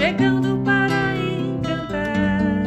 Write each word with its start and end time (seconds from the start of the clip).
chegando 0.00 0.56
para 0.64 1.14
encantar, 1.14 2.64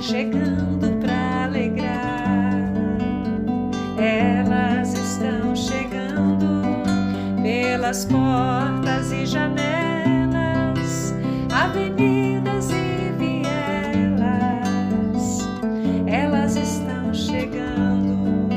chegando 0.00 0.98
para 0.98 1.44
alegrar. 1.44 2.72
Elas 3.98 4.94
estão 4.94 5.54
chegando 5.54 6.62
pelas 7.42 8.06
portas 8.06 9.12
e 9.12 9.26
janelas, 9.26 11.12
avenidas 11.52 12.70
e 12.70 13.12
vielas. 13.18 14.20
Elas 16.06 16.56
estão 16.56 17.12
chegando. 17.12 18.48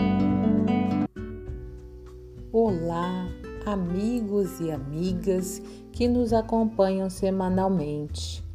Olá, 2.54 3.28
amigos 3.66 4.62
e 4.62 4.72
amigas 4.72 5.62
que 5.98 6.08
nos 6.08 6.32
acompanham 6.32 7.10
semanalmente. 7.10 8.46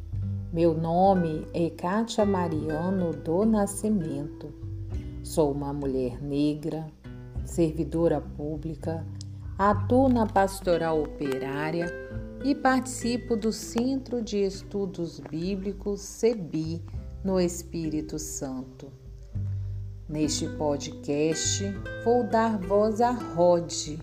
Meu 0.53 0.73
nome 0.73 1.45
é 1.53 1.69
Kátia 1.69 2.23
Mariano 2.23 3.11
do 3.11 3.43
Nascimento. 3.43 4.47
Sou 5.21 5.51
uma 5.51 5.73
mulher 5.73 6.23
negra, 6.23 6.87
servidora 7.43 8.21
pública, 8.21 9.05
atuo 9.57 10.07
na 10.07 10.25
pastoral 10.25 11.03
operária 11.03 11.87
e 12.45 12.55
participo 12.55 13.35
do 13.35 13.51
Centro 13.51 14.21
de 14.21 14.37
Estudos 14.37 15.19
Bíblicos 15.19 15.99
CEBI 15.99 16.81
no 17.25 17.41
Espírito 17.41 18.17
Santo. 18.17 18.87
Neste 20.07 20.47
podcast, 20.47 21.61
vou 22.05 22.23
dar 22.23 22.57
voz 22.57 23.01
a 23.01 23.11
Rod, 23.11 23.97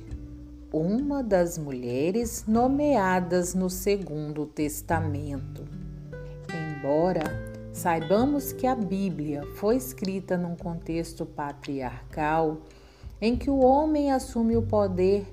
uma 0.73 1.23
das 1.23 1.59
mulheres 1.59 2.45
nomeadas 2.47 3.55
no 3.55 3.69
Segundo 3.69 4.47
Testamento. 4.47 5.65
Embora 6.49 7.25
saibamos 7.73 8.53
que 8.53 8.67
a 8.67 8.75
Bíblia 8.75 9.43
foi 9.57 9.77
escrita 9.77 10.37
num 10.37 10.55
contexto 10.55 11.27
patriarcal, 11.27 12.59
em 13.21 13.37
que 13.37 13.51
o 13.51 13.59
homem 13.59 14.13
assume 14.13 14.57
o 14.57 14.63
poder 14.63 15.27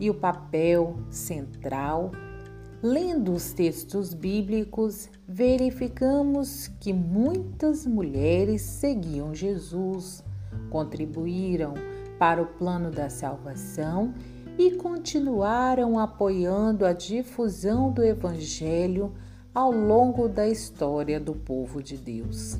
e 0.00 0.10
o 0.10 0.14
papel 0.14 0.96
central, 1.08 2.10
lendo 2.82 3.32
os 3.32 3.52
textos 3.52 4.12
bíblicos, 4.12 5.08
verificamos 5.26 6.68
que 6.80 6.92
muitas 6.92 7.86
mulheres 7.86 8.60
seguiam 8.62 9.32
Jesus, 9.34 10.22
contribuíram 10.68 11.74
para 12.18 12.42
o 12.42 12.46
plano 12.46 12.90
da 12.90 13.08
salvação 13.08 14.12
e 14.58 14.72
continuaram 14.72 15.98
apoiando 15.98 16.86
a 16.86 16.92
difusão 16.92 17.90
do 17.90 18.02
Evangelho 18.02 19.12
ao 19.54 19.72
longo 19.72 20.28
da 20.28 20.48
história 20.48 21.18
do 21.18 21.34
povo 21.34 21.82
de 21.82 21.96
Deus. 21.96 22.58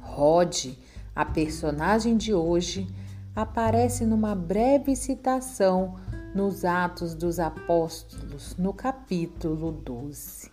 Rod, 0.00 0.72
a 1.14 1.24
personagem 1.24 2.16
de 2.16 2.32
hoje, 2.32 2.86
aparece 3.34 4.06
numa 4.06 4.34
breve 4.34 4.94
citação 4.94 5.96
nos 6.34 6.64
Atos 6.64 7.14
dos 7.14 7.38
Apóstolos, 7.38 8.56
no 8.56 8.72
capítulo 8.72 9.72
12. 9.72 10.50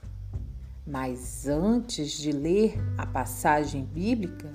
Mas 0.86 1.48
antes 1.48 2.12
de 2.12 2.32
ler 2.32 2.76
a 2.98 3.06
passagem 3.06 3.86
bíblica, 3.86 4.52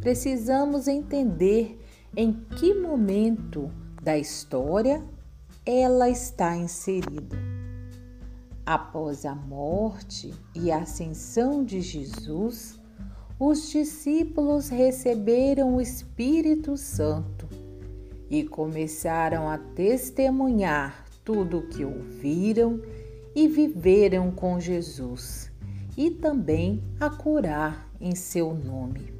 precisamos 0.00 0.88
entender 0.88 1.80
em 2.16 2.32
que 2.32 2.74
momento 2.74 3.70
da 4.02 4.18
história 4.18 5.02
ela 5.64 6.08
está 6.08 6.56
inserida. 6.56 7.36
Após 8.64 9.24
a 9.24 9.34
morte 9.34 10.32
e 10.54 10.70
ascensão 10.70 11.64
de 11.64 11.80
Jesus, 11.80 12.80
os 13.38 13.70
discípulos 13.70 14.68
receberam 14.68 15.76
o 15.76 15.80
Espírito 15.80 16.76
Santo 16.76 17.48
e 18.28 18.44
começaram 18.44 19.48
a 19.48 19.58
testemunhar 19.58 21.04
tudo 21.24 21.58
o 21.58 21.66
que 21.68 21.84
ouviram 21.84 22.80
e 23.34 23.48
viveram 23.48 24.30
com 24.30 24.58
Jesus, 24.58 25.50
e 25.96 26.10
também 26.10 26.82
a 26.98 27.10
curar 27.10 27.88
em 28.00 28.14
seu 28.14 28.54
nome. 28.54 29.12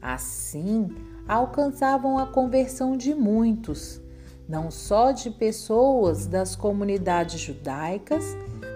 Assim, 0.00 0.88
alcançavam 1.26 2.18
a 2.18 2.26
conversão 2.26 2.96
de 2.96 3.14
muitos, 3.14 4.00
não 4.48 4.70
só 4.70 5.12
de 5.12 5.30
pessoas 5.30 6.26
das 6.26 6.54
comunidades 6.54 7.40
judaicas, 7.40 8.24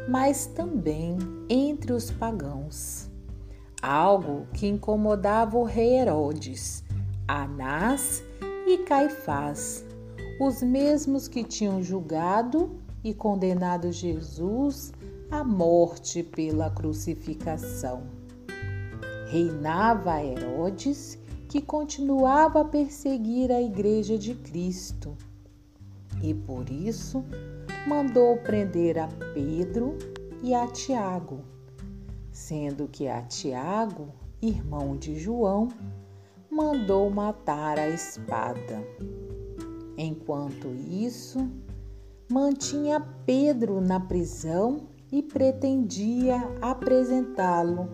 mas 0.09 0.47
também 0.47 1.17
entre 1.49 1.93
os 1.93 2.11
pagãos. 2.11 3.09
Algo 3.81 4.47
que 4.53 4.67
incomodava 4.67 5.57
o 5.57 5.65
rei 5.65 6.01
Herodes, 6.01 6.85
Anás 7.27 8.23
e 8.67 8.79
Caifás, 8.79 9.85
os 10.41 10.63
mesmos 10.63 11.29
que 11.29 11.45
tinham 11.45 11.83
julgado 11.83 12.79
e 13.05 13.15
condenado 13.15 13.93
Jesus 13.93 14.93
à 15.31 15.45
morte 15.45 16.23
pela 16.23 16.71
crucificação. 16.71 18.03
Reinava 19.29 20.23
Herodes, 20.23 21.17
que 21.49 21.63
continuava 21.63 22.63
a 22.63 22.65
perseguir 22.65 23.53
a 23.53 23.63
Igreja 23.63 24.19
de 24.19 24.35
Cristo, 24.35 25.17
e 26.23 26.35
por 26.35 26.69
isso 26.71 27.25
mandou 27.87 28.37
prender 28.39 28.99
a 28.99 29.09
Pedro 29.35 29.97
e 30.43 30.55
a 30.55 30.67
Tiago, 30.67 31.41
sendo 32.31 32.89
que 32.89 33.09
a 33.09 33.23
Tiago, 33.23 34.09
irmão 34.41 34.97
de 34.97 35.19
João, 35.19 35.69
mandou 36.51 37.11
matar 37.11 37.79
a 37.79 37.89
espada. 37.89 38.83
Enquanto 39.97 40.69
isso, 40.69 41.51
mantinha 42.31 43.01
Pedro 43.25 43.81
na 43.81 44.01
prisão 44.01 44.89
e 45.13 45.23
pretendia 45.23 46.37
apresentá-lo 46.61 47.89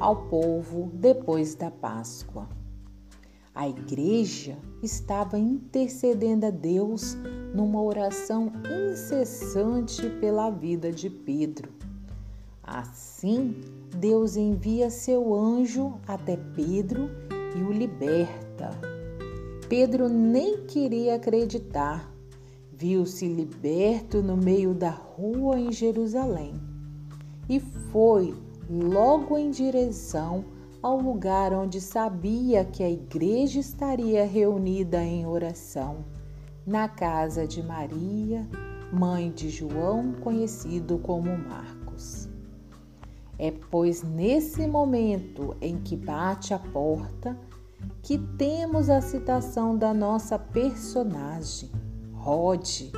ao 0.00 0.26
povo 0.26 0.90
depois 0.94 1.54
da 1.54 1.70
Páscoa. 1.70 2.48
A 3.54 3.68
igreja 3.68 4.56
estava 4.82 5.38
intercedendo 5.38 6.46
a 6.46 6.50
Deus 6.50 7.16
numa 7.54 7.80
oração 7.80 8.52
incessante 8.90 10.08
pela 10.20 10.50
vida 10.50 10.90
de 10.90 11.08
Pedro. 11.08 11.70
Assim, 12.62 13.60
Deus 13.96 14.36
envia 14.36 14.90
seu 14.90 15.34
anjo 15.34 15.94
até 16.06 16.36
Pedro 16.36 17.10
e 17.56 17.62
o 17.62 17.70
liberta. 17.70 18.70
Pedro 19.68 20.08
nem 20.08 20.66
queria 20.66 21.16
acreditar. 21.16 22.10
Viu-se 22.72 23.28
liberto 23.28 24.22
no 24.22 24.36
meio 24.36 24.74
da 24.74 24.90
rua 24.90 25.58
em 25.58 25.70
Jerusalém 25.70 26.60
e 27.48 27.60
foi 27.60 28.34
logo 28.68 29.36
em 29.36 29.50
direção 29.50 30.44
ao 30.82 30.98
lugar 31.00 31.52
onde 31.52 31.80
sabia 31.80 32.64
que 32.64 32.82
a 32.82 32.90
igreja 32.90 33.60
estaria 33.60 34.26
reunida 34.26 35.02
em 35.02 35.24
oração, 35.24 36.04
na 36.66 36.88
casa 36.88 37.46
de 37.46 37.62
Maria, 37.62 38.48
mãe 38.92 39.30
de 39.30 39.48
João, 39.48 40.12
conhecido 40.14 40.98
como 40.98 41.36
Marcos. 41.38 42.28
É 43.38 43.52
pois 43.70 44.02
nesse 44.02 44.66
momento 44.66 45.56
em 45.60 45.78
que 45.78 45.96
bate 45.96 46.52
a 46.52 46.58
porta 46.58 47.38
que 48.02 48.18
temos 48.18 48.90
a 48.90 49.00
citação 49.00 49.76
da 49.76 49.94
nossa 49.94 50.38
personagem, 50.38 51.70
Rod, 52.12 52.90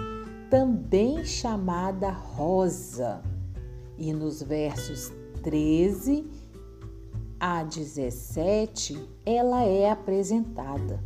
também 0.51 1.25
chamada 1.25 2.11
Rosa. 2.11 3.23
E 3.97 4.13
nos 4.13 4.43
versos 4.43 5.13
13 5.43 6.34
a 7.47 7.63
17, 7.63 8.99
ela 9.27 9.65
é 9.65 9.91
apresentada. 9.91 10.99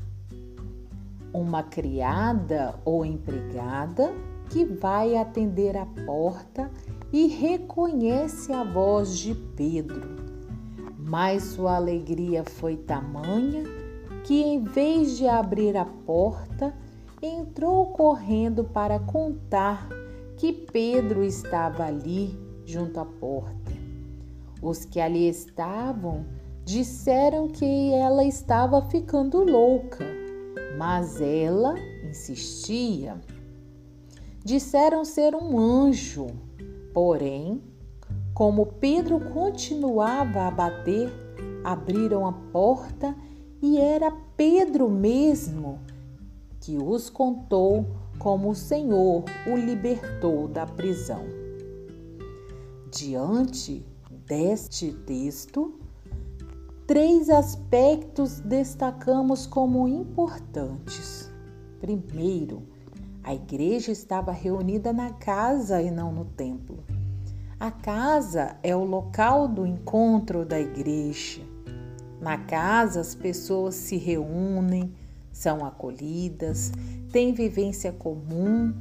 Uma 1.35 1.65
criada 1.65 2.79
ou 2.85 3.05
empregada 3.05 4.15
que 4.49 4.65
vai 4.65 5.17
atender 5.17 5.77
a 5.77 5.85
porta 6.07 6.71
e 7.13 7.27
reconhece 7.27 8.53
a 8.53 8.63
voz 8.63 9.19
de 9.19 9.35
Pedro. 9.35 10.15
Mas 10.97 11.43
sua 11.43 11.75
alegria 11.75 12.45
foi 12.45 12.77
tamanha 12.77 13.65
que, 14.23 14.41
em 14.41 14.63
vez 14.63 15.17
de 15.17 15.27
abrir 15.27 15.77
a 15.77 15.87
porta, 15.87 16.73
entrou 17.21 17.87
correndo 17.87 18.63
para 18.63 19.01
contar 19.01 19.89
que 20.37 20.53
Pedro 20.53 21.25
estava 21.25 21.85
ali 21.85 22.39
junto 22.65 23.01
à 23.01 23.05
porta. 23.05 23.68
Os 24.63 24.85
que 24.85 25.01
ali 25.01 25.29
estavam 25.29 26.27
disseram 26.65 27.49
que 27.49 27.93
ela 27.95 28.25
estava 28.25 28.83
ficando 28.83 29.43
louca, 29.43 30.05
mas 30.77 31.21
ela 31.21 31.75
insistia. 32.09 33.21
Disseram 34.45 35.05
ser 35.05 35.35
um 35.35 35.59
anjo, 35.59 36.27
porém, 36.93 37.63
como 38.35 38.67
Pedro 38.67 39.21
continuava 39.33 40.43
a 40.43 40.51
bater, 40.51 41.11
abriram 41.65 42.27
a 42.27 42.33
porta 42.33 43.15
e 43.61 43.79
era 43.79 44.11
Pedro 44.37 44.89
mesmo 44.89 45.81
que 46.61 46.77
os 46.77 47.09
contou 47.09 47.87
como 48.19 48.51
o 48.51 48.55
Senhor 48.55 49.25
o 49.47 49.57
libertou 49.57 50.47
da 50.49 50.67
prisão. 50.67 51.25
Diante 52.93 53.85
deste 54.29 54.93
texto, 55.07 55.75
três 56.87 57.31
aspectos 57.31 58.41
destacamos 58.41 59.47
como 59.47 59.89
importantes. 59.89 61.31
Primeiro, 61.81 62.63
a 63.25 63.35
igreja 63.35 63.91
estava 63.91 64.31
reunida 64.31 64.93
na 64.93 65.11
casa 65.11 65.81
e 65.81 65.91
não 65.91 66.13
no 66.13 66.27
templo. 66.27 66.85
A 67.59 67.71
casa 67.71 68.57
é 68.63 68.77
o 68.77 68.85
local 68.85 69.49
do 69.49 69.67
encontro 69.67 70.45
da 70.45 70.61
igreja. 70.61 71.43
Na 72.21 72.37
casa, 72.37 73.01
as 73.01 73.15
pessoas 73.15 73.75
se 73.75 73.97
reúnem, 73.97 74.93
são 75.33 75.65
acolhidas, 75.65 76.71
têm 77.11 77.33
vivência 77.33 77.93
comum, 77.93 78.75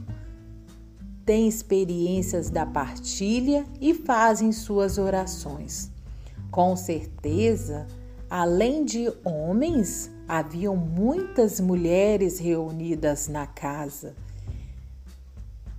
têm 1.27 1.45
experiências 1.45 2.50
da 2.50 2.65
partilha 2.65 3.65
e 3.81 3.94
fazem 3.94 4.53
suas 4.53 4.97
orações. 4.97 5.91
Com 6.50 6.74
certeza, 6.77 7.85
além 8.29 8.85
de 8.85 9.12
homens, 9.25 10.09
haviam 10.25 10.77
muitas 10.77 11.59
mulheres 11.59 12.39
reunidas 12.39 13.27
na 13.27 13.45
casa. 13.45 14.15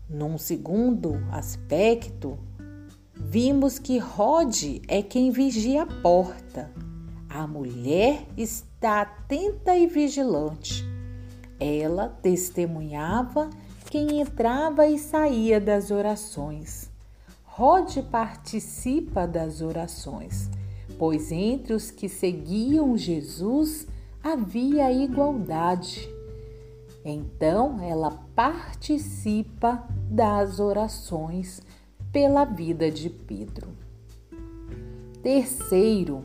Num 0.06 0.36
segundo 0.36 1.14
aspecto, 1.32 2.38
vimos 3.14 3.78
que 3.78 3.96
Rod 3.96 4.82
é 4.86 5.02
quem 5.02 5.30
vigia 5.30 5.84
a 5.84 5.86
porta. 5.86 6.70
A 7.26 7.46
mulher 7.46 8.26
está 8.36 9.00
atenta 9.00 9.74
e 9.74 9.86
vigilante. 9.86 10.84
Ela 11.58 12.08
testemunhava 12.08 13.48
quem 13.90 14.20
entrava 14.20 14.86
e 14.86 14.98
saía 14.98 15.58
das 15.58 15.90
orações. 15.90 16.90
Rod 17.42 17.96
participa 18.10 19.26
das 19.26 19.62
orações, 19.62 20.50
pois 20.98 21.32
entre 21.32 21.72
os 21.72 21.90
que 21.90 22.08
seguiam 22.08 22.96
Jesus 22.96 23.86
havia 24.22 24.92
igualdade. 24.92 26.08
Então 27.04 27.80
ela 27.82 28.10
participa 28.34 29.82
das 30.10 30.60
orações 30.60 31.62
pela 32.12 32.44
vida 32.44 32.90
de 32.90 33.08
Pedro. 33.08 33.68
Terceiro 35.22 36.24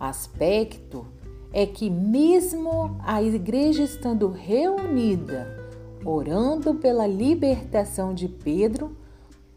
aspecto 0.00 1.06
é 1.52 1.66
que, 1.66 1.90
mesmo 1.90 2.96
a 3.00 3.22
igreja 3.22 3.82
estando 3.82 4.28
reunida, 4.28 5.61
orando 6.04 6.74
pela 6.74 7.06
libertação 7.06 8.14
de 8.14 8.28
Pedro, 8.28 8.96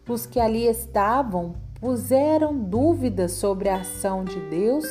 os 0.07 0.25
que 0.25 0.39
ali 0.39 0.67
estavam 0.67 1.55
puseram 1.79 2.57
dúvidas 2.57 3.33
sobre 3.33 3.69
a 3.69 3.77
ação 3.77 4.23
de 4.23 4.39
Deus 4.49 4.85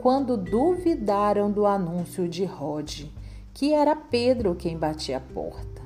quando 0.00 0.36
duvidaram 0.36 1.50
do 1.50 1.66
anúncio 1.66 2.28
de 2.28 2.44
Rod, 2.44 3.06
que 3.52 3.72
era 3.72 3.94
Pedro 3.94 4.54
quem 4.54 4.76
batia 4.76 5.18
a 5.18 5.20
porta. 5.20 5.82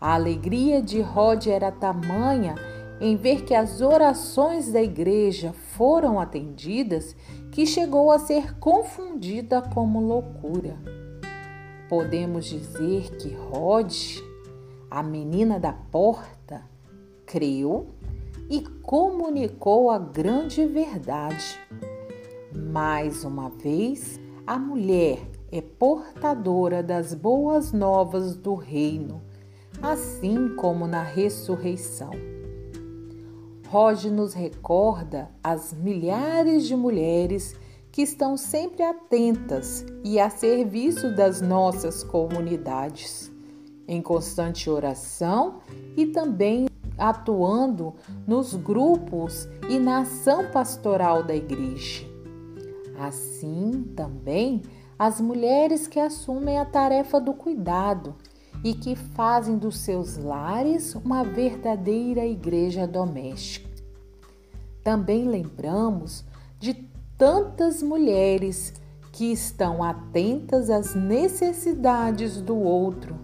A 0.00 0.14
alegria 0.14 0.82
de 0.82 1.00
Rod 1.00 1.46
era 1.46 1.72
tamanha 1.72 2.54
em 3.00 3.16
ver 3.16 3.44
que 3.44 3.54
as 3.54 3.80
orações 3.80 4.70
da 4.70 4.82
igreja 4.82 5.52
foram 5.52 6.20
atendidas 6.20 7.16
que 7.50 7.66
chegou 7.66 8.10
a 8.10 8.18
ser 8.18 8.58
confundida 8.58 9.62
como 9.62 10.00
loucura. 10.00 11.03
Podemos 11.88 12.46
dizer 12.46 13.10
que 13.16 13.28
Rod, 13.34 13.92
a 14.90 15.02
menina 15.02 15.60
da 15.60 15.72
porta, 15.72 16.62
creu 17.26 17.88
e 18.48 18.60
comunicou 18.60 19.90
a 19.90 19.98
grande 19.98 20.66
verdade. 20.66 21.58
Mais 22.54 23.24
uma 23.24 23.50
vez, 23.50 24.18
a 24.46 24.58
mulher 24.58 25.18
é 25.52 25.60
portadora 25.60 26.82
das 26.82 27.14
boas 27.14 27.72
novas 27.72 28.34
do 28.34 28.54
reino, 28.54 29.22
assim 29.82 30.54
como 30.56 30.86
na 30.86 31.02
ressurreição. 31.02 32.10
Rod 33.68 34.04
nos 34.04 34.34
recorda 34.34 35.30
as 35.42 35.72
milhares 35.72 36.66
de 36.66 36.76
mulheres 36.76 37.56
que 37.94 38.02
estão 38.02 38.36
sempre 38.36 38.82
atentas 38.82 39.86
e 40.02 40.18
a 40.18 40.28
serviço 40.28 41.14
das 41.14 41.40
nossas 41.40 42.02
comunidades, 42.02 43.30
em 43.86 44.02
constante 44.02 44.68
oração 44.68 45.60
e 45.96 46.04
também 46.04 46.66
atuando 46.98 47.94
nos 48.26 48.56
grupos 48.56 49.48
e 49.70 49.78
na 49.78 50.00
ação 50.00 50.50
pastoral 50.50 51.22
da 51.22 51.36
igreja. 51.36 52.04
Assim 52.98 53.84
também 53.94 54.62
as 54.98 55.20
mulheres 55.20 55.86
que 55.86 56.00
assumem 56.00 56.58
a 56.58 56.64
tarefa 56.64 57.20
do 57.20 57.32
cuidado 57.32 58.16
e 58.64 58.74
que 58.74 58.96
fazem 58.96 59.56
dos 59.56 59.78
seus 59.78 60.16
lares 60.16 60.96
uma 60.96 61.22
verdadeira 61.22 62.26
igreja 62.26 62.88
doméstica. 62.88 63.70
Também 64.82 65.28
lembramos 65.28 66.24
de 66.58 66.92
tantas 67.16 67.82
mulheres 67.82 68.72
que 69.12 69.30
estão 69.30 69.82
atentas 69.82 70.70
às 70.70 70.94
necessidades 70.94 72.40
do 72.40 72.56
outro 72.58 73.16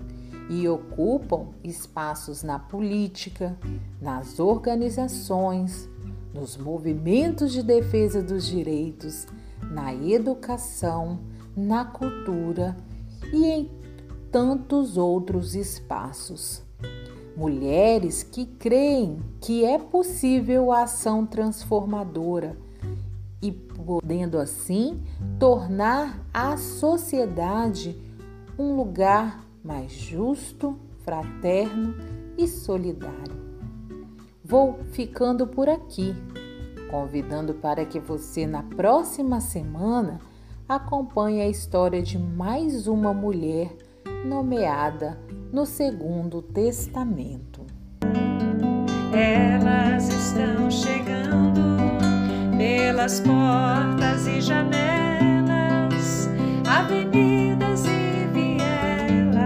e 0.49 0.68
ocupam 0.68 1.49
espaços 1.64 2.42
na 2.42 2.59
política, 2.59 3.59
nas 4.00 4.38
organizações, 4.38 5.88
nos 6.32 6.56
movimentos 6.56 7.52
de 7.52 7.62
defesa 7.62 8.23
dos 8.23 8.47
direitos, 8.47 9.26
na 9.70 9.92
educação, 9.94 11.18
na 11.56 11.85
cultura 11.85 12.76
e 13.32 13.47
em 13.47 13.70
tantos 14.30 14.97
outros 14.97 15.56
espaços. 15.56 16.62
Mulheres 17.37 18.23
que 18.23 18.47
creem 18.47 19.20
que 19.40 19.64
é 19.64 19.78
possível 19.78 20.70
a 20.70 20.82
ação 20.82 21.26
transformadora 21.26 22.56
e 23.42 23.50
podendo 23.52 24.38
assim 24.38 25.02
tornar 25.38 26.25
a 26.32 26.56
sociedade 26.56 27.97
um 28.59 28.76
lugar 28.76 29.44
mais 29.64 29.92
justo, 29.92 30.78
fraterno 31.02 31.94
e 32.37 32.47
solidário. 32.47 33.40
Vou 34.44 34.80
ficando 34.92 35.47
por 35.47 35.68
aqui, 35.68 36.14
convidando 36.90 37.54
para 37.54 37.85
que 37.85 37.99
você 37.99 38.47
na 38.47 38.62
próxima 38.62 39.40
semana 39.40 40.20
acompanhe 40.68 41.40
a 41.40 41.49
história 41.49 42.02
de 42.02 42.18
mais 42.18 42.87
uma 42.87 43.12
mulher 43.12 43.75
nomeada 44.25 45.18
no 45.52 45.66
Segundo 45.66 46.42
Testamento. 46.42 47.50
Pelas 53.00 53.21
portas 53.21 54.26
e 54.26 54.42
janelas, 54.42 56.28
avenidas 56.69 57.87
e 57.87 58.26
vielas, 58.35 59.42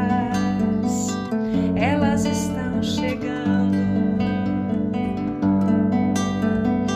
elas 1.76 2.24
estão 2.24 2.82
chegando, 2.82 3.78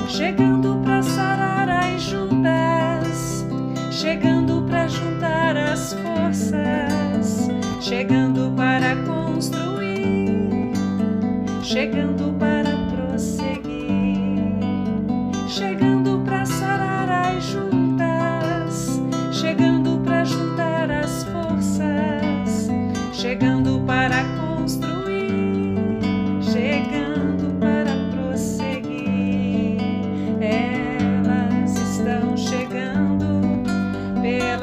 chegando 0.09 0.81
para 0.83 1.01
sarar 1.01 1.69
as 1.71 2.03
juntas, 2.03 3.47
chegando 3.93 4.67
para 4.69 4.89
juntar 4.89 5.57
as 5.57 5.93
forças, 5.93 7.49
chegando 7.81 8.53
para 8.57 8.97
construir, 9.07 10.73
chegando 11.63 12.37
para 12.37 12.48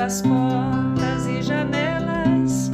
pelas 0.05 0.21
portas 0.21 1.25
e 1.25 1.41
janelas, 1.41 2.69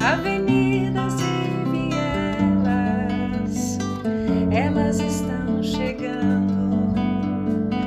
avenidas 0.00 1.16
e 1.20 1.24
vielas. 1.72 3.76
Elas 4.52 5.00
estão 5.00 5.60
chegando, 5.62 6.94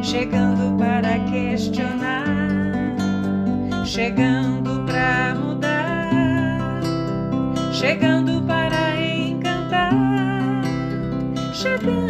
chegando 0.04 0.78
para 0.78 1.18
questionar, 1.32 2.26
chegando 3.86 4.84
para 4.86 5.34
mudar, 5.36 6.82
chegando 7.72 8.42
para 8.46 9.00
encantar, 9.00 9.94
chegando 11.54 12.01